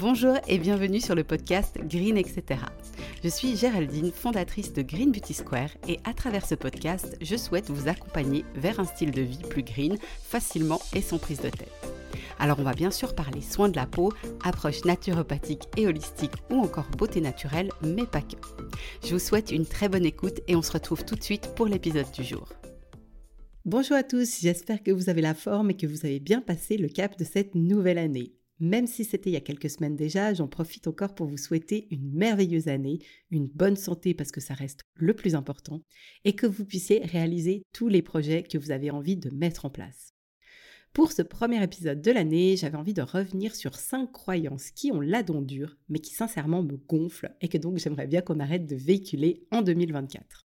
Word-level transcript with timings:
Bonjour 0.00 0.38
et 0.48 0.56
bienvenue 0.56 0.98
sur 0.98 1.14
le 1.14 1.24
podcast 1.24 1.76
Green 1.82 2.16
etc. 2.16 2.58
Je 3.22 3.28
suis 3.28 3.54
Géraldine, 3.54 4.12
fondatrice 4.12 4.72
de 4.72 4.80
Green 4.80 5.12
Beauty 5.12 5.34
Square 5.34 5.68
et 5.88 6.00
à 6.04 6.14
travers 6.14 6.46
ce 6.46 6.54
podcast, 6.54 7.18
je 7.20 7.36
souhaite 7.36 7.68
vous 7.68 7.86
accompagner 7.86 8.46
vers 8.54 8.80
un 8.80 8.86
style 8.86 9.10
de 9.10 9.20
vie 9.20 9.42
plus 9.50 9.62
green, 9.62 9.98
facilement 10.22 10.80
et 10.94 11.02
sans 11.02 11.18
prise 11.18 11.42
de 11.42 11.50
tête. 11.50 11.70
Alors 12.38 12.58
on 12.60 12.62
va 12.62 12.72
bien 12.72 12.90
sûr 12.90 13.14
parler 13.14 13.42
soins 13.42 13.68
de 13.68 13.76
la 13.76 13.84
peau, 13.84 14.10
approche 14.42 14.86
naturopathique 14.86 15.68
et 15.76 15.86
holistique 15.86 16.32
ou 16.50 16.54
encore 16.54 16.88
beauté 16.96 17.20
naturelle, 17.20 17.70
mais 17.82 18.06
pas 18.06 18.22
que. 18.22 18.36
Je 19.04 19.12
vous 19.12 19.18
souhaite 19.18 19.50
une 19.50 19.66
très 19.66 19.90
bonne 19.90 20.06
écoute 20.06 20.40
et 20.48 20.56
on 20.56 20.62
se 20.62 20.72
retrouve 20.72 21.04
tout 21.04 21.14
de 21.14 21.22
suite 21.22 21.54
pour 21.54 21.66
l'épisode 21.66 22.10
du 22.12 22.24
jour. 22.24 22.48
Bonjour 23.66 23.98
à 23.98 24.02
tous, 24.02 24.40
j'espère 24.40 24.82
que 24.82 24.92
vous 24.92 25.10
avez 25.10 25.20
la 25.20 25.34
forme 25.34 25.68
et 25.68 25.76
que 25.76 25.86
vous 25.86 26.06
avez 26.06 26.20
bien 26.20 26.40
passé 26.40 26.78
le 26.78 26.88
cap 26.88 27.18
de 27.18 27.24
cette 27.24 27.54
nouvelle 27.54 27.98
année. 27.98 28.32
Même 28.60 28.86
si 28.86 29.06
c'était 29.06 29.30
il 29.30 29.32
y 29.32 29.36
a 29.36 29.40
quelques 29.40 29.70
semaines 29.70 29.96
déjà, 29.96 30.34
j'en 30.34 30.46
profite 30.46 30.86
encore 30.86 31.14
pour 31.14 31.26
vous 31.26 31.38
souhaiter 31.38 31.88
une 31.90 32.12
merveilleuse 32.12 32.68
année, 32.68 32.98
une 33.30 33.46
bonne 33.46 33.76
santé 33.76 34.12
parce 34.12 34.30
que 34.30 34.40
ça 34.42 34.52
reste 34.52 34.82
le 34.96 35.14
plus 35.14 35.34
important, 35.34 35.82
et 36.26 36.34
que 36.34 36.46
vous 36.46 36.66
puissiez 36.66 36.98
réaliser 36.98 37.62
tous 37.72 37.88
les 37.88 38.02
projets 38.02 38.42
que 38.42 38.58
vous 38.58 38.70
avez 38.70 38.90
envie 38.90 39.16
de 39.16 39.34
mettre 39.34 39.64
en 39.64 39.70
place. 39.70 40.12
Pour 40.92 41.12
ce 41.12 41.22
premier 41.22 41.62
épisode 41.62 42.02
de 42.02 42.10
l'année, 42.10 42.56
j'avais 42.56 42.76
envie 42.76 42.92
de 42.92 43.00
revenir 43.00 43.54
sur 43.54 43.76
cinq 43.76 44.12
croyances 44.12 44.72
qui 44.72 44.92
ont 44.92 45.00
la 45.00 45.22
dent 45.22 45.40
dure, 45.40 45.78
mais 45.88 46.00
qui 46.00 46.12
sincèrement 46.12 46.62
me 46.62 46.76
gonflent 46.76 47.34
et 47.40 47.48
que 47.48 47.58
donc 47.58 47.78
j'aimerais 47.78 48.08
bien 48.08 48.20
qu'on 48.20 48.40
arrête 48.40 48.66
de 48.66 48.76
véhiculer 48.76 49.46
en 49.50 49.62
2024. 49.62 50.49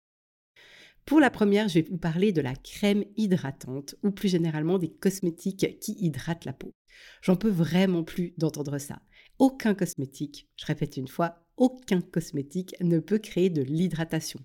Pour 1.06 1.20
la 1.20 1.30
première, 1.30 1.68
je 1.68 1.76
vais 1.76 1.88
vous 1.88 2.00
parler 2.00 2.32
de 2.32 2.42
la 2.42 2.56
crème 2.56 3.04
hydratante 3.16 3.94
ou 4.02 4.10
plus 4.10 4.28
généralement 4.28 4.80
des 4.80 4.92
cosmétiques 4.92 5.80
qui 5.80 5.96
hydratent 6.00 6.46
la 6.46 6.54
peau. 6.54 6.74
J'en 7.22 7.36
peux 7.36 7.50
vraiment 7.50 8.04
plus 8.04 8.34
d'entendre 8.38 8.80
ça. 8.80 9.02
Aucun 9.38 9.76
cosmétique, 9.76 10.50
je 10.56 10.66
répète 10.66 10.98
une 10.98 11.08
fois, 11.08 11.46
aucun 11.58 12.02
cosmétique 12.02 12.76
ne 12.82 12.98
peut 12.98 13.20
créer 13.20 13.52
de 13.52 13.62
l'hydratation. 13.62 14.40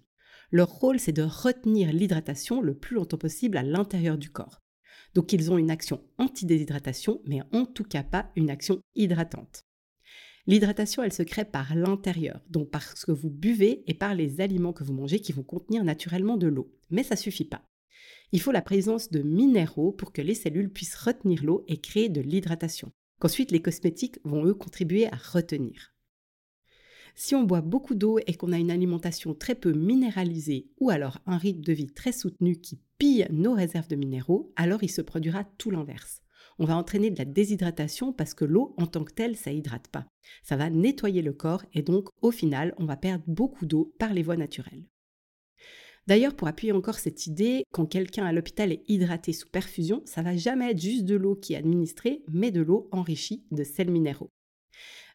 Leur 0.50 0.68
rôle, 0.68 1.00
c'est 1.00 1.12
de 1.12 1.22
retenir 1.22 1.94
l'hydratation 1.94 2.60
le 2.60 2.74
plus 2.74 2.96
longtemps 2.96 3.16
possible 3.16 3.56
à 3.56 3.62
l'intérieur 3.62 4.18
du 4.18 4.30
corps. 4.30 4.60
Donc 5.14 5.32
ils 5.32 5.50
ont 5.50 5.56
une 5.56 5.70
action 5.70 6.04
anti-déshydratation, 6.18 7.22
mais 7.24 7.40
en 7.52 7.64
tout 7.64 7.84
cas 7.84 8.02
pas 8.02 8.30
une 8.36 8.50
action 8.50 8.80
hydratante. 8.94 9.62
L'hydratation, 10.50 11.04
elle 11.04 11.12
se 11.12 11.22
crée 11.22 11.44
par 11.44 11.76
l'intérieur, 11.76 12.40
donc 12.50 12.70
par 12.70 12.82
ce 12.82 13.06
que 13.06 13.12
vous 13.12 13.30
buvez 13.30 13.84
et 13.86 13.94
par 13.94 14.16
les 14.16 14.40
aliments 14.40 14.72
que 14.72 14.82
vous 14.82 14.92
mangez 14.92 15.20
qui 15.20 15.30
vont 15.30 15.44
contenir 15.44 15.84
naturellement 15.84 16.36
de 16.36 16.48
l'eau. 16.48 16.74
Mais 16.90 17.04
ça 17.04 17.14
suffit 17.14 17.44
pas. 17.44 17.62
Il 18.32 18.40
faut 18.40 18.50
la 18.50 18.60
présence 18.60 19.12
de 19.12 19.22
minéraux 19.22 19.92
pour 19.92 20.12
que 20.12 20.22
les 20.22 20.34
cellules 20.34 20.72
puissent 20.72 20.96
retenir 20.96 21.44
l'eau 21.44 21.64
et 21.68 21.76
créer 21.76 22.08
de 22.08 22.20
l'hydratation, 22.20 22.90
qu'ensuite 23.20 23.52
les 23.52 23.62
cosmétiques 23.62 24.18
vont 24.24 24.44
eux 24.44 24.54
contribuer 24.54 25.06
à 25.06 25.14
retenir. 25.14 25.94
Si 27.14 27.36
on 27.36 27.44
boit 27.44 27.60
beaucoup 27.60 27.94
d'eau 27.94 28.18
et 28.26 28.34
qu'on 28.34 28.50
a 28.50 28.58
une 28.58 28.72
alimentation 28.72 29.34
très 29.34 29.54
peu 29.54 29.72
minéralisée 29.72 30.66
ou 30.80 30.90
alors 30.90 31.20
un 31.26 31.38
rythme 31.38 31.62
de 31.62 31.72
vie 31.72 31.92
très 31.92 32.10
soutenu 32.10 32.56
qui 32.56 32.80
pille 32.98 33.28
nos 33.30 33.54
réserves 33.54 33.86
de 33.86 33.94
minéraux, 33.94 34.52
alors 34.56 34.82
il 34.82 34.90
se 34.90 35.00
produira 35.00 35.44
tout 35.58 35.70
l'inverse 35.70 36.22
on 36.60 36.66
va 36.66 36.76
entraîner 36.76 37.10
de 37.10 37.18
la 37.18 37.24
déshydratation 37.24 38.12
parce 38.12 38.34
que 38.34 38.44
l'eau 38.44 38.74
en 38.76 38.86
tant 38.86 39.02
que 39.02 39.14
telle, 39.14 39.34
ça 39.34 39.50
hydrate 39.50 39.88
pas. 39.88 40.06
Ça 40.42 40.56
va 40.56 40.68
nettoyer 40.68 41.22
le 41.22 41.32
corps 41.32 41.64
et 41.72 41.80
donc 41.80 42.10
au 42.20 42.30
final, 42.30 42.74
on 42.76 42.84
va 42.84 42.98
perdre 42.98 43.24
beaucoup 43.26 43.64
d'eau 43.64 43.94
par 43.98 44.12
les 44.12 44.22
voies 44.22 44.36
naturelles. 44.36 44.84
D'ailleurs, 46.06 46.36
pour 46.36 46.48
appuyer 46.48 46.72
encore 46.72 46.98
cette 46.98 47.26
idée, 47.26 47.64
quand 47.72 47.86
quelqu'un 47.86 48.26
à 48.26 48.32
l'hôpital 48.32 48.72
est 48.72 48.82
hydraté 48.88 49.32
sous 49.32 49.48
perfusion, 49.48 50.02
ça 50.04 50.22
va 50.22 50.36
jamais 50.36 50.70
être 50.70 50.80
juste 50.80 51.04
de 51.04 51.14
l'eau 51.14 51.34
qui 51.34 51.54
est 51.54 51.56
administrée, 51.56 52.22
mais 52.28 52.50
de 52.50 52.60
l'eau 52.60 52.88
enrichie 52.92 53.44
de 53.50 53.64
sels 53.64 53.90
minéraux. 53.90 54.30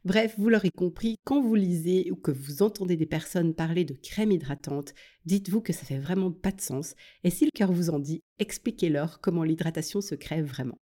Bref, 0.03 0.35
vous 0.37 0.49
l'aurez 0.49 0.71
compris, 0.71 1.17
quand 1.25 1.41
vous 1.41 1.55
lisez 1.55 2.11
ou 2.11 2.15
que 2.15 2.31
vous 2.31 2.63
entendez 2.63 2.95
des 2.95 3.05
personnes 3.05 3.53
parler 3.53 3.85
de 3.85 3.95
crème 3.95 4.31
hydratante, 4.31 4.93
dites-vous 5.25 5.61
que 5.61 5.73
ça 5.73 5.83
fait 5.83 5.99
vraiment 5.99 6.31
pas 6.31 6.51
de 6.51 6.61
sens, 6.61 6.95
et 7.23 7.29
si 7.29 7.45
le 7.45 7.51
cœur 7.53 7.71
vous 7.71 7.89
en 7.89 7.99
dit, 7.99 8.21
expliquez-leur 8.39 9.19
comment 9.19 9.43
l'hydratation 9.43 10.01
se 10.01 10.15
crée 10.15 10.43
vraiment. 10.43 10.77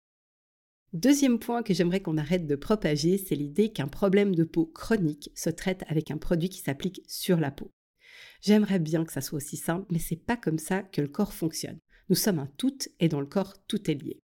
Deuxième 0.93 1.39
point 1.39 1.63
que 1.63 1.73
j'aimerais 1.73 2.01
qu'on 2.01 2.19
arrête 2.19 2.45
de 2.45 2.55
propager, 2.55 3.17
c'est 3.17 3.33
l'idée 3.33 3.69
qu'un 3.69 3.87
problème 3.87 4.35
de 4.35 4.43
peau 4.43 4.67
chronique 4.67 5.31
se 5.33 5.49
traite 5.49 5.83
avec 5.87 6.11
un 6.11 6.17
produit 6.17 6.49
qui 6.49 6.59
s'applique 6.59 7.01
sur 7.07 7.39
la 7.39 7.49
peau. 7.49 7.71
J'aimerais 8.41 8.77
bien 8.77 9.03
que 9.03 9.11
ça 9.11 9.21
soit 9.21 9.37
aussi 9.37 9.57
simple, 9.57 9.87
mais 9.89 9.97
c'est 9.97 10.23
pas 10.23 10.37
comme 10.37 10.59
ça 10.59 10.83
que 10.83 11.01
le 11.01 11.07
corps 11.07 11.33
fonctionne. 11.33 11.79
Nous 12.09 12.15
sommes 12.15 12.37
un 12.37 12.49
tout 12.57 12.77
et 12.99 13.09
dans 13.09 13.21
le 13.21 13.25
corps, 13.25 13.55
tout 13.67 13.89
est 13.89 13.95
lié. 13.95 14.19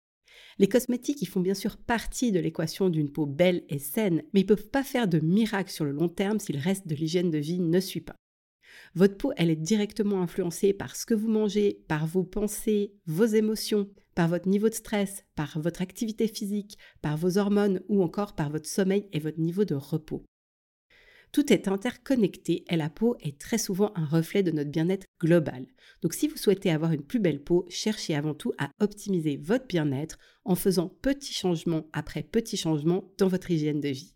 Les 0.59 0.67
cosmétiques, 0.67 1.21
ils 1.21 1.29
font 1.29 1.41
bien 1.41 1.53
sûr 1.53 1.77
partie 1.77 2.33
de 2.33 2.41
l'équation 2.41 2.89
d'une 2.89 3.13
peau 3.13 3.27
belle 3.27 3.65
et 3.69 3.79
saine, 3.79 4.23
mais 4.33 4.41
ils 4.41 4.47
peuvent 4.47 4.69
pas 4.69 4.85
faire 4.85 5.07
de 5.07 5.19
miracle 5.19 5.71
sur 5.71 5.85
le 5.85 5.93
long 5.93 6.09
terme 6.09 6.41
si 6.41 6.55
le 6.55 6.61
reste 6.61 6.89
de 6.89 6.95
l'hygiène 6.95 7.31
de 7.31 7.39
vie 7.39 7.61
ne 7.61 7.81
suit 7.81 8.01
pas. 8.01 8.17
Votre 8.95 9.17
peau, 9.17 9.33
elle 9.37 9.51
est 9.51 9.57
directement 9.57 10.23
influencée 10.23 10.73
par 10.73 10.97
ce 10.97 11.07
que 11.07 11.15
vous 11.15 11.29
mangez, 11.29 11.85
par 11.89 12.07
vos 12.07 12.25
pensées, 12.25 12.95
vos 13.07 13.25
émotions, 13.25 13.89
par 14.15 14.29
votre 14.29 14.49
niveau 14.49 14.69
de 14.69 14.75
stress, 14.75 15.25
par 15.35 15.59
votre 15.61 15.83
activité 15.83 16.29
physique, 16.29 16.79
par 17.03 17.17
vos 17.17 17.39
hormones 17.39 17.81
ou 17.89 18.03
encore 18.03 18.35
par 18.35 18.51
votre 18.51 18.69
sommeil 18.69 19.09
et 19.13 19.19
votre 19.19 19.41
niveau 19.41 19.65
de 19.65 19.75
repos. 19.75 20.25
Tout 21.33 21.53
est 21.53 21.67
interconnecté 21.67 22.65
et 22.71 22.77
la 22.77 22.89
peau 22.89 23.17
est 23.19 23.41
très 23.41 23.59
souvent 23.59 23.91
un 23.97 24.05
reflet 24.05 24.45
de 24.45 24.53
notre 24.53 24.71
bien-être 24.71 25.09
global. 25.21 25.67
Donc 26.01 26.15
si 26.15 26.29
vous 26.29 26.37
souhaitez 26.37 26.71
avoir 26.71 26.93
une 26.93 27.03
plus 27.03 27.19
belle 27.19 27.43
peau, 27.43 27.67
cherchez 27.69 28.15
avant 28.15 28.35
tout 28.35 28.53
à 28.57 28.71
optimiser 28.79 29.37
votre 29.37 29.67
bien-être 29.67 30.17
en 30.45 30.55
faisant 30.55 30.89
petits 30.89 31.35
changements 31.35 31.89
après 31.93 32.23
petits 32.23 32.57
changements 32.57 33.13
dans 33.19 33.27
votre 33.27 33.51
hygiène 33.51 33.81
de 33.81 33.89
vie. 33.89 34.15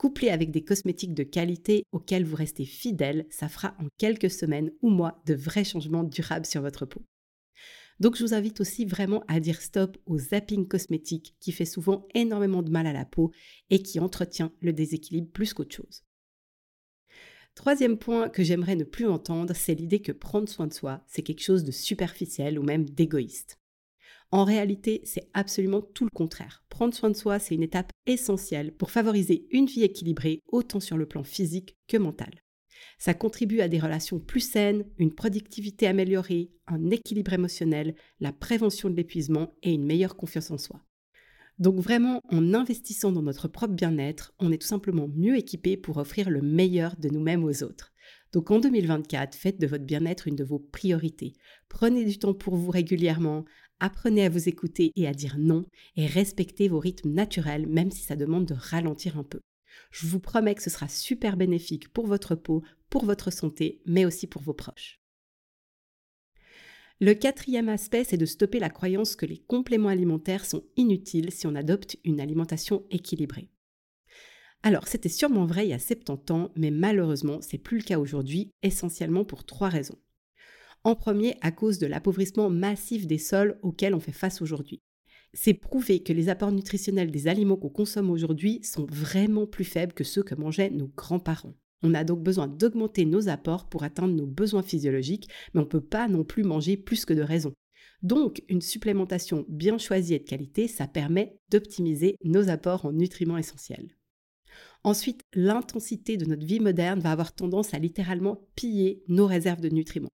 Couplé 0.00 0.30
avec 0.30 0.50
des 0.50 0.64
cosmétiques 0.64 1.12
de 1.12 1.24
qualité 1.24 1.84
auxquels 1.92 2.24
vous 2.24 2.34
restez 2.34 2.64
fidèle, 2.64 3.26
ça 3.28 3.50
fera 3.50 3.76
en 3.78 3.88
quelques 3.98 4.30
semaines 4.30 4.72
ou 4.80 4.88
mois 4.88 5.20
de 5.26 5.34
vrais 5.34 5.62
changements 5.62 6.04
durables 6.04 6.46
sur 6.46 6.62
votre 6.62 6.86
peau. 6.86 7.02
Donc 7.98 8.16
je 8.16 8.24
vous 8.24 8.32
invite 8.32 8.62
aussi 8.62 8.86
vraiment 8.86 9.22
à 9.28 9.40
dire 9.40 9.60
stop 9.60 9.98
au 10.06 10.16
zapping 10.16 10.66
cosmétique 10.66 11.34
qui 11.38 11.52
fait 11.52 11.66
souvent 11.66 12.08
énormément 12.14 12.62
de 12.62 12.70
mal 12.70 12.86
à 12.86 12.94
la 12.94 13.04
peau 13.04 13.30
et 13.68 13.82
qui 13.82 14.00
entretient 14.00 14.54
le 14.62 14.72
déséquilibre 14.72 15.30
plus 15.30 15.52
qu'autre 15.52 15.76
chose. 15.76 16.02
Troisième 17.54 17.98
point 17.98 18.30
que 18.30 18.42
j'aimerais 18.42 18.76
ne 18.76 18.84
plus 18.84 19.06
entendre, 19.06 19.54
c'est 19.54 19.74
l'idée 19.74 20.00
que 20.00 20.12
prendre 20.12 20.48
soin 20.48 20.66
de 20.66 20.72
soi, 20.72 21.04
c'est 21.08 21.20
quelque 21.20 21.42
chose 21.42 21.62
de 21.62 21.72
superficiel 21.72 22.58
ou 22.58 22.62
même 22.62 22.88
d'égoïste. 22.88 23.59
En 24.32 24.44
réalité, 24.44 25.00
c'est 25.04 25.28
absolument 25.34 25.80
tout 25.82 26.04
le 26.04 26.10
contraire. 26.14 26.62
Prendre 26.68 26.94
soin 26.94 27.10
de 27.10 27.16
soi, 27.16 27.40
c'est 27.40 27.56
une 27.56 27.64
étape 27.64 27.90
essentielle 28.06 28.72
pour 28.72 28.92
favoriser 28.92 29.48
une 29.50 29.66
vie 29.66 29.82
équilibrée 29.82 30.40
autant 30.46 30.78
sur 30.78 30.96
le 30.96 31.06
plan 31.06 31.24
physique 31.24 31.76
que 31.88 31.96
mental. 31.96 32.30
Ça 32.98 33.12
contribue 33.12 33.60
à 33.60 33.68
des 33.68 33.80
relations 33.80 34.20
plus 34.20 34.40
saines, 34.40 34.84
une 34.98 35.14
productivité 35.14 35.86
améliorée, 35.86 36.52
un 36.68 36.90
équilibre 36.90 37.32
émotionnel, 37.32 37.94
la 38.20 38.32
prévention 38.32 38.88
de 38.88 38.94
l'épuisement 38.94 39.54
et 39.62 39.72
une 39.72 39.84
meilleure 39.84 40.16
confiance 40.16 40.50
en 40.50 40.58
soi. 40.58 40.80
Donc 41.58 41.76
vraiment, 41.76 42.22
en 42.30 42.54
investissant 42.54 43.12
dans 43.12 43.22
notre 43.22 43.48
propre 43.48 43.74
bien-être, 43.74 44.32
on 44.38 44.50
est 44.50 44.58
tout 44.58 44.66
simplement 44.66 45.08
mieux 45.08 45.36
équipé 45.36 45.76
pour 45.76 45.98
offrir 45.98 46.30
le 46.30 46.40
meilleur 46.40 46.96
de 46.96 47.10
nous-mêmes 47.10 47.44
aux 47.44 47.62
autres. 47.62 47.92
Donc 48.32 48.50
en 48.50 48.60
2024, 48.60 49.34
faites 49.34 49.60
de 49.60 49.66
votre 49.66 49.84
bien-être 49.84 50.26
une 50.26 50.36
de 50.36 50.44
vos 50.44 50.58
priorités. 50.58 51.34
Prenez 51.68 52.04
du 52.04 52.18
temps 52.18 52.32
pour 52.32 52.56
vous 52.56 52.70
régulièrement, 52.70 53.44
apprenez 53.80 54.24
à 54.24 54.28
vous 54.28 54.48
écouter 54.48 54.92
et 54.96 55.06
à 55.06 55.12
dire 55.12 55.36
non, 55.38 55.64
et 55.96 56.06
respectez 56.06 56.68
vos 56.68 56.78
rythmes 56.78 57.10
naturels 57.10 57.66
même 57.66 57.90
si 57.90 58.02
ça 58.02 58.16
demande 58.16 58.46
de 58.46 58.54
ralentir 58.54 59.18
un 59.18 59.24
peu. 59.24 59.40
Je 59.90 60.06
vous 60.06 60.20
promets 60.20 60.54
que 60.54 60.62
ce 60.62 60.70
sera 60.70 60.88
super 60.88 61.36
bénéfique 61.36 61.88
pour 61.92 62.06
votre 62.06 62.34
peau, 62.34 62.62
pour 62.88 63.04
votre 63.04 63.30
santé, 63.32 63.80
mais 63.86 64.04
aussi 64.04 64.26
pour 64.26 64.42
vos 64.42 64.54
proches. 64.54 65.00
Le 67.00 67.14
quatrième 67.14 67.70
aspect, 67.70 68.04
c'est 68.04 68.18
de 68.18 68.26
stopper 68.26 68.58
la 68.58 68.68
croyance 68.68 69.16
que 69.16 69.24
les 69.24 69.38
compléments 69.38 69.88
alimentaires 69.88 70.44
sont 70.44 70.64
inutiles 70.76 71.32
si 71.32 71.46
on 71.46 71.54
adopte 71.54 71.96
une 72.04 72.20
alimentation 72.20 72.84
équilibrée. 72.90 73.48
Alors, 74.62 74.86
c'était 74.86 75.08
sûrement 75.08 75.46
vrai 75.46 75.66
il 75.66 75.70
y 75.70 75.72
a 75.72 75.78
70 75.78 76.32
ans, 76.32 76.52
mais 76.56 76.70
malheureusement, 76.70 77.40
c'est 77.40 77.56
plus 77.56 77.78
le 77.78 77.84
cas 77.84 77.98
aujourd'hui, 77.98 78.50
essentiellement 78.62 79.24
pour 79.24 79.44
trois 79.44 79.70
raisons. 79.70 79.98
En 80.82 80.94
premier, 80.94 81.36
à 81.40 81.52
cause 81.52 81.78
de 81.78 81.86
l'appauvrissement 81.86 82.50
massif 82.50 83.06
des 83.06 83.18
sols 83.18 83.58
auxquels 83.62 83.94
on 83.94 84.00
fait 84.00 84.12
face 84.12 84.40
aujourd'hui 84.40 84.80
c'est 85.32 85.54
prouvé 85.54 86.02
que 86.02 86.12
les 86.12 86.28
apports 86.28 86.52
nutritionnels 86.52 87.10
des 87.10 87.28
aliments 87.28 87.56
qu'on 87.56 87.68
consomme 87.68 88.10
aujourd'hui 88.10 88.62
sont 88.64 88.86
vraiment 88.86 89.46
plus 89.46 89.64
faibles 89.64 89.92
que 89.92 90.04
ceux 90.04 90.22
que 90.22 90.34
mangeaient 90.34 90.70
nos 90.70 90.88
grands-parents. 90.88 91.54
On 91.82 91.94
a 91.94 92.04
donc 92.04 92.22
besoin 92.22 92.48
d'augmenter 92.48 93.04
nos 93.04 93.28
apports 93.28 93.68
pour 93.68 93.84
atteindre 93.84 94.14
nos 94.14 94.26
besoins 94.26 94.62
physiologiques, 94.62 95.28
mais 95.54 95.60
on 95.60 95.64
ne 95.64 95.68
peut 95.68 95.80
pas 95.80 96.08
non 96.08 96.24
plus 96.24 96.42
manger 96.42 96.76
plus 96.76 97.04
que 97.04 97.14
de 97.14 97.22
raison. 97.22 97.54
Donc, 98.02 98.42
une 98.48 98.60
supplémentation 98.60 99.46
bien 99.48 99.78
choisie 99.78 100.14
et 100.14 100.18
de 100.18 100.24
qualité, 100.24 100.68
ça 100.68 100.86
permet 100.86 101.38
d'optimiser 101.50 102.16
nos 102.24 102.48
apports 102.48 102.86
en 102.86 102.92
nutriments 102.92 103.38
essentiels. 103.38 103.96
Ensuite, 104.84 105.22
l'intensité 105.34 106.16
de 106.16 106.24
notre 106.24 106.46
vie 106.46 106.60
moderne 106.60 107.00
va 107.00 107.12
avoir 107.12 107.34
tendance 107.34 107.72
à 107.72 107.78
littéralement 107.78 108.48
piller 108.56 109.02
nos 109.08 109.26
réserves 109.26 109.60
de 109.60 109.68
nutriments. 109.68 110.10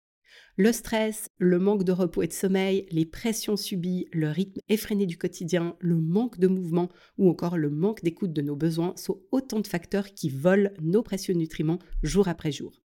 Le 0.55 0.71
stress, 0.71 1.29
le 1.37 1.57
manque 1.57 1.83
de 1.83 1.91
repos 1.91 2.21
et 2.21 2.27
de 2.27 2.33
sommeil, 2.33 2.85
les 2.91 3.05
pressions 3.05 3.57
subies, 3.57 4.07
le 4.11 4.29
rythme 4.29 4.61
effréné 4.69 5.05
du 5.05 5.17
quotidien, 5.17 5.75
le 5.79 5.95
manque 5.95 6.37
de 6.37 6.47
mouvement 6.47 6.89
ou 7.17 7.29
encore 7.29 7.57
le 7.57 7.69
manque 7.69 8.03
d'écoute 8.03 8.33
de 8.33 8.41
nos 8.41 8.55
besoins 8.55 8.93
sont 8.95 9.21
autant 9.31 9.59
de 9.59 9.67
facteurs 9.67 10.13
qui 10.13 10.29
volent 10.29 10.69
nos 10.81 11.01
précieux 11.01 11.33
nutriments 11.33 11.79
jour 12.03 12.27
après 12.27 12.51
jour. 12.51 12.83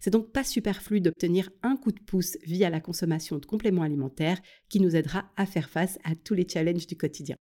C'est 0.00 0.10
donc 0.10 0.32
pas 0.32 0.44
superflu 0.44 1.00
d'obtenir 1.00 1.50
un 1.62 1.76
coup 1.76 1.92
de 1.92 2.00
pouce 2.00 2.38
via 2.44 2.70
la 2.70 2.80
consommation 2.80 3.38
de 3.38 3.46
compléments 3.46 3.82
alimentaires 3.82 4.40
qui 4.68 4.80
nous 4.80 4.96
aidera 4.96 5.30
à 5.36 5.46
faire 5.46 5.68
face 5.68 5.98
à 6.04 6.14
tous 6.14 6.34
les 6.34 6.48
challenges 6.48 6.86
du 6.86 6.96
quotidien. 6.96 7.36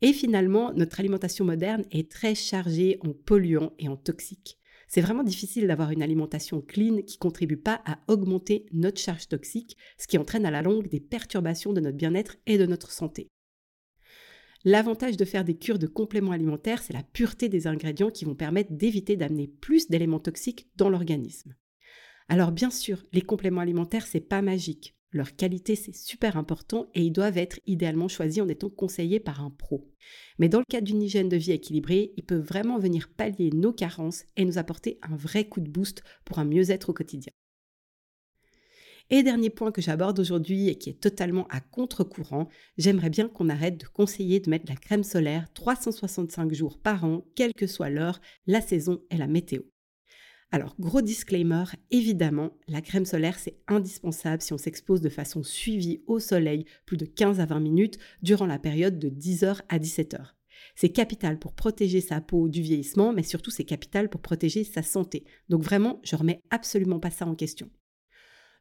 Et 0.00 0.12
finalement, 0.12 0.72
notre 0.72 1.00
alimentation 1.00 1.44
moderne 1.44 1.84
est 1.90 2.10
très 2.10 2.34
chargée 2.34 2.98
en 3.00 3.12
polluants 3.12 3.72
et 3.78 3.88
en 3.88 3.96
toxiques. 3.96 4.58
C'est 4.88 5.02
vraiment 5.02 5.22
difficile 5.22 5.66
d'avoir 5.66 5.90
une 5.90 6.02
alimentation 6.02 6.62
clean 6.62 7.02
qui 7.02 7.18
contribue 7.18 7.58
pas 7.58 7.82
à 7.84 7.98
augmenter 8.08 8.66
notre 8.72 9.00
charge 9.00 9.28
toxique, 9.28 9.76
ce 9.98 10.06
qui 10.06 10.16
entraîne 10.16 10.46
à 10.46 10.50
la 10.50 10.62
longue 10.62 10.88
des 10.88 11.00
perturbations 11.00 11.74
de 11.74 11.80
notre 11.80 11.96
bien-être 11.96 12.36
et 12.46 12.56
de 12.56 12.66
notre 12.66 12.90
santé. 12.90 13.28
L'avantage 14.64 15.16
de 15.16 15.24
faire 15.24 15.44
des 15.44 15.56
cures 15.56 15.78
de 15.78 15.86
compléments 15.86 16.32
alimentaires, 16.32 16.82
c'est 16.82 16.94
la 16.94 17.02
pureté 17.02 17.48
des 17.48 17.66
ingrédients 17.66 18.10
qui 18.10 18.24
vont 18.24 18.34
permettre 18.34 18.72
d'éviter 18.72 19.16
d'amener 19.16 19.46
plus 19.46 19.88
d'éléments 19.88 20.18
toxiques 20.18 20.68
dans 20.76 20.88
l'organisme. 20.88 21.54
Alors 22.28 22.50
bien 22.50 22.70
sûr, 22.70 23.04
les 23.12 23.22
compléments 23.22 23.60
alimentaires, 23.60 24.06
c'est 24.06 24.20
pas 24.20 24.42
magique. 24.42 24.97
Leur 25.10 25.36
qualité, 25.36 25.74
c'est 25.74 25.94
super 25.94 26.36
important 26.36 26.90
et 26.94 27.02
ils 27.02 27.12
doivent 27.12 27.38
être 27.38 27.60
idéalement 27.66 28.08
choisis 28.08 28.42
en 28.42 28.48
étant 28.48 28.68
conseillés 28.68 29.20
par 29.20 29.42
un 29.42 29.50
pro. 29.50 29.88
Mais 30.38 30.50
dans 30.50 30.58
le 30.58 30.66
cadre 30.68 30.86
d'une 30.86 31.02
hygiène 31.02 31.30
de 31.30 31.36
vie 31.36 31.52
équilibrée, 31.52 32.12
ils 32.18 32.24
peuvent 32.24 32.46
vraiment 32.46 32.78
venir 32.78 33.08
pallier 33.08 33.50
nos 33.50 33.72
carences 33.72 34.24
et 34.36 34.44
nous 34.44 34.58
apporter 34.58 34.98
un 35.02 35.16
vrai 35.16 35.48
coup 35.48 35.60
de 35.60 35.70
boost 35.70 36.02
pour 36.26 36.38
un 36.38 36.44
mieux-être 36.44 36.90
au 36.90 36.92
quotidien. 36.92 37.32
Et 39.10 39.22
dernier 39.22 39.48
point 39.48 39.72
que 39.72 39.80
j'aborde 39.80 40.20
aujourd'hui 40.20 40.68
et 40.68 40.74
qui 40.74 40.90
est 40.90 41.00
totalement 41.00 41.46
à 41.48 41.60
contre-courant, 41.60 42.48
j'aimerais 42.76 43.08
bien 43.08 43.28
qu'on 43.28 43.48
arrête 43.48 43.80
de 43.80 43.86
conseiller 43.86 44.40
de 44.40 44.50
mettre 44.50 44.66
la 44.68 44.76
crème 44.76 45.04
solaire 45.04 45.50
365 45.54 46.52
jours 46.52 46.78
par 46.78 47.04
an, 47.04 47.24
quelle 47.34 47.54
que 47.54 47.66
soit 47.66 47.88
l'heure, 47.88 48.20
la 48.46 48.60
saison 48.60 49.00
et 49.10 49.16
la 49.16 49.26
météo. 49.26 49.62
Alors, 50.50 50.74
gros 50.80 51.02
disclaimer, 51.02 51.64
évidemment, 51.90 52.56
la 52.68 52.80
crème 52.80 53.04
solaire, 53.04 53.38
c'est 53.38 53.58
indispensable 53.68 54.40
si 54.40 54.54
on 54.54 54.58
s'expose 54.58 55.02
de 55.02 55.10
façon 55.10 55.42
suivie 55.42 56.02
au 56.06 56.20
soleil 56.20 56.64
plus 56.86 56.96
de 56.96 57.04
15 57.04 57.38
à 57.40 57.44
20 57.44 57.60
minutes 57.60 57.98
durant 58.22 58.46
la 58.46 58.58
période 58.58 58.98
de 58.98 59.10
10h 59.10 59.60
à 59.68 59.78
17h. 59.78 60.32
C'est 60.74 60.88
capital 60.88 61.38
pour 61.38 61.52
protéger 61.52 62.00
sa 62.00 62.22
peau 62.22 62.48
du 62.48 62.62
vieillissement, 62.62 63.12
mais 63.12 63.22
surtout 63.22 63.50
c'est 63.50 63.64
capital 63.64 64.08
pour 64.08 64.22
protéger 64.22 64.64
sa 64.64 64.82
santé. 64.82 65.24
Donc 65.50 65.62
vraiment, 65.62 66.00
je 66.02 66.16
remets 66.16 66.42
absolument 66.50 66.98
pas 66.98 67.10
ça 67.10 67.26
en 67.26 67.34
question. 67.34 67.70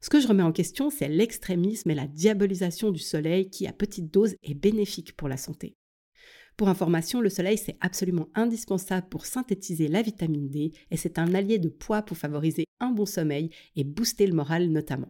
Ce 0.02 0.10
que 0.10 0.20
je 0.20 0.28
remets 0.28 0.44
en 0.44 0.52
question, 0.52 0.90
c'est 0.90 1.08
l'extrémisme 1.08 1.90
et 1.90 1.96
la 1.96 2.08
diabolisation 2.08 2.92
du 2.92 3.00
soleil 3.00 3.50
qui, 3.50 3.66
à 3.66 3.74
petite 3.74 4.14
dose, 4.14 4.36
est 4.44 4.54
bénéfique 4.54 5.16
pour 5.16 5.30
la 5.30 5.38
santé. 5.38 5.76
Pour 6.58 6.70
information, 6.70 7.22
le 7.22 7.30
soleil, 7.30 7.60
c'est 7.60 7.78
absolument 7.82 8.30
indispensable 8.34 9.08
pour 9.10 9.28
synthétiser 9.28 9.88
la 9.88 10.02
vitamine 10.02 10.50
D 10.50 10.74
et 10.90 10.98
c'est 10.98 11.20
un 11.20 11.36
allié 11.36 11.60
de 11.60 11.70
poids 11.70 12.02
pour 12.02 12.18
favoriser 12.18 12.66
un 12.80 12.90
bon 12.90 13.06
sommeil 13.06 13.52
et 13.76 13.84
booster 13.84 14.26
le 14.26 14.34
moral 14.34 14.70
notamment. 14.70 15.10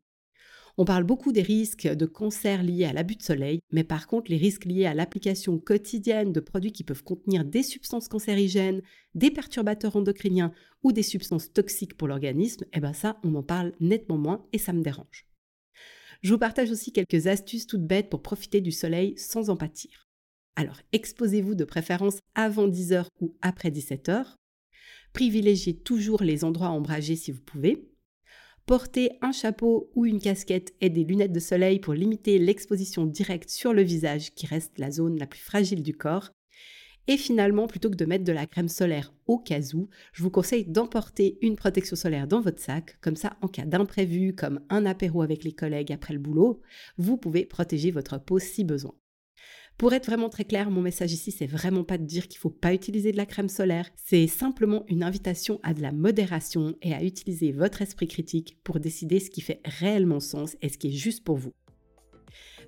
On 0.80 0.84
parle 0.84 1.06
beaucoup 1.06 1.32
des 1.32 1.42
risques 1.42 1.88
de 1.88 2.06
cancer 2.06 2.62
liés 2.64 2.84
à 2.84 2.92
l'abus 2.92 3.16
de 3.16 3.24
soleil, 3.24 3.62
mais 3.72 3.86
par 3.86 4.08
contre, 4.08 4.30
les 4.30 4.38
risques 4.38 4.66
liés 4.66 4.86
à 4.86 4.94
l'application 4.94 5.58
quotidienne 5.58 6.34
de 6.34 6.40
produits 6.42 6.74
qui 6.74 6.84
peuvent 6.84 7.04
contenir 7.04 7.46
des 7.46 7.64
substances 7.64 8.10
cancérigènes, 8.10 8.84
des 9.16 9.32
perturbateurs 9.32 9.96
endocriniens 9.96 10.52
ou 10.84 10.92
des 10.92 11.02
substances 11.02 11.52
toxiques 11.52 11.98
pour 11.98 12.10
l'organisme, 12.10 12.66
eh 12.74 12.82
ben 12.82 12.94
ça, 12.94 13.20
on 13.24 13.34
en 13.36 13.42
parle 13.42 13.72
nettement 13.80 14.18
moins 14.18 14.46
et 14.52 14.58
ça 14.58 14.74
me 14.74 14.84
dérange. 14.84 15.26
Je 16.22 16.34
vous 16.34 16.40
partage 16.40 16.72
aussi 16.72 16.92
quelques 16.92 17.28
astuces 17.28 17.68
toutes 17.68 17.88
bêtes 17.88 18.10
pour 18.10 18.22
profiter 18.22 18.60
du 18.60 18.72
soleil 18.72 19.18
sans 19.18 19.50
en 19.50 19.56
pâtir. 19.56 20.07
Alors, 20.58 20.82
exposez-vous 20.92 21.54
de 21.54 21.66
préférence 21.66 22.18
avant 22.34 22.68
10h 22.68 23.06
ou 23.22 23.36
après 23.44 23.70
17h. 23.70 24.34
Privilégiez 25.14 25.78
toujours 25.78 26.24
les 26.24 26.44
endroits 26.44 26.72
ombragés 26.72 27.16
si 27.16 27.32
vous 27.32 27.42
pouvez. 27.42 27.88
Portez 28.66 29.12
un 29.22 29.32
chapeau 29.32 29.92
ou 29.94 30.08
une 30.08 30.20
casquette 30.20 30.74
et 30.82 30.90
des 30.90 31.04
lunettes 31.04 31.32
de 31.32 31.40
soleil 31.40 31.80
pour 31.80 31.94
limiter 31.94 32.40
l'exposition 32.40 33.06
directe 33.06 33.52
sur 33.52 33.72
le 33.72 33.84
visage 33.84 34.34
qui 34.34 34.48
reste 34.48 34.80
la 34.80 34.90
zone 34.90 35.20
la 35.20 35.28
plus 35.28 35.40
fragile 35.40 35.84
du 35.84 35.94
corps. 35.94 36.32
Et 37.06 37.18
finalement, 37.18 37.68
plutôt 37.68 37.92
que 37.92 37.96
de 37.96 38.06
mettre 38.06 38.26
de 38.26 38.34
la 38.34 38.48
crème 38.48 38.68
solaire 38.68 39.14
au 39.28 39.38
cas 39.38 39.62
où, 39.76 39.90
je 40.12 40.24
vous 40.24 40.32
conseille 40.32 40.66
d'emporter 40.66 41.38
une 41.42 41.56
protection 41.56 41.96
solaire 41.96 42.28
dans 42.28 42.42
votre 42.42 42.60
sac. 42.60 42.98
Comme 43.00 43.16
ça, 43.16 43.38
en 43.44 43.48
cas 43.48 43.66
d'imprévu, 43.66 44.34
comme 44.34 44.62
un 44.70 44.88
apéro 44.88 45.22
avec 45.22 45.44
les 45.44 45.54
collègues 45.54 45.94
après 45.94 46.16
le 46.16 46.20
boulot, 46.20 46.62
vous 46.98 47.16
pouvez 47.16 47.46
protéger 47.46 47.92
votre 47.92 48.20
peau 48.20 48.40
si 48.40 48.64
besoin. 48.64 48.96
Pour 49.78 49.94
être 49.94 50.08
vraiment 50.08 50.30
très 50.30 50.44
clair, 50.44 50.72
mon 50.72 50.82
message 50.82 51.14
ici, 51.14 51.32
c'est 51.32 51.46
vraiment 51.46 51.84
pas 51.84 52.00
de 52.00 52.04
dire 52.04 52.28
qu'il 52.28 52.40
faut 52.40 52.50
pas 52.50 52.74
utiliser 52.74 53.12
de 53.12 53.18
la 53.18 53.28
crème 53.28 53.48
solaire, 53.48 53.88
c'est 53.96 54.26
simplement 54.26 54.84
une 54.88 55.04
invitation 55.04 55.60
à 55.62 55.76
de 55.76 55.84
la 55.84 55.92
modération 55.92 56.74
et 56.82 56.96
à 56.96 57.04
utiliser 57.04 57.52
votre 57.52 57.84
esprit 57.84 58.08
critique 58.08 58.58
pour 58.64 58.80
décider 58.80 59.20
ce 59.20 59.30
qui 59.30 59.42
fait 59.42 59.62
réellement 59.66 60.20
sens 60.20 60.58
et 60.64 60.70
ce 60.70 60.80
qui 60.80 60.88
est 60.88 60.98
juste 60.98 61.24
pour 61.24 61.38
vous. 61.38 61.54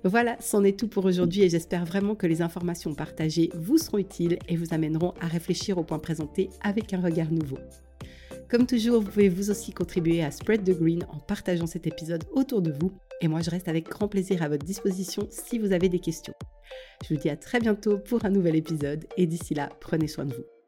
Voilà, 0.04 0.36
c'en 0.40 0.62
est 0.62 0.78
tout 0.78 0.86
pour 0.86 1.04
aujourd'hui 1.04 1.42
et 1.42 1.48
j'espère 1.48 1.84
vraiment 1.84 2.14
que 2.14 2.28
les 2.28 2.42
informations 2.42 2.94
partagées 2.94 3.50
vous 3.54 3.76
seront 3.76 3.98
utiles 3.98 4.38
et 4.48 4.56
vous 4.56 4.72
amèneront 4.72 5.12
à 5.20 5.26
réfléchir 5.26 5.78
aux 5.78 5.84
points 5.84 5.98
présentés 5.98 6.48
avec 6.62 6.94
un 6.94 7.00
regard 7.00 7.32
nouveau. 7.32 7.58
Comme 8.50 8.66
toujours, 8.66 9.00
vous 9.00 9.08
pouvez 9.08 9.28
vous 9.28 9.50
aussi 9.50 9.72
contribuer 9.72 10.24
à 10.24 10.32
Spread 10.32 10.64
the 10.64 10.76
Green 10.76 11.04
en 11.08 11.20
partageant 11.20 11.68
cet 11.68 11.86
épisode 11.86 12.24
autour 12.32 12.62
de 12.62 12.72
vous 12.72 12.92
et 13.20 13.28
moi 13.28 13.42
je 13.42 13.50
reste 13.50 13.68
avec 13.68 13.88
grand 13.88 14.08
plaisir 14.08 14.42
à 14.42 14.48
votre 14.48 14.66
disposition 14.66 15.28
si 15.30 15.58
vous 15.60 15.72
avez 15.72 15.88
des 15.88 16.00
questions. 16.00 16.34
Je 17.04 17.14
vous 17.14 17.20
dis 17.20 17.30
à 17.30 17.36
très 17.36 17.60
bientôt 17.60 17.98
pour 17.98 18.24
un 18.24 18.30
nouvel 18.30 18.56
épisode 18.56 19.06
et 19.16 19.26
d'ici 19.26 19.54
là, 19.54 19.68
prenez 19.80 20.08
soin 20.08 20.24
de 20.24 20.34
vous. 20.34 20.59